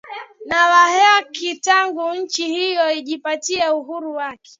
[0.45, 4.49] na wa haki tangu nchi hiyo ijipatie uhuru wake